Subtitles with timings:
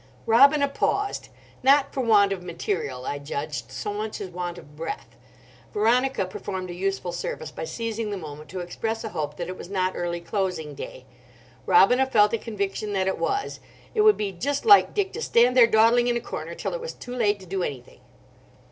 [0.25, 1.29] Robina paused.
[1.61, 5.15] Not for want of material, I judged, so much as want of breath.
[5.75, 9.59] Veronica performed a useful service by seizing the moment to express a hope that it
[9.59, 11.05] was not early closing day.
[11.67, 13.59] Robina felt a conviction that it was:
[13.93, 16.81] it would be just like Dick to stand there dawdling in a corner till it
[16.81, 17.99] was too late to do anything.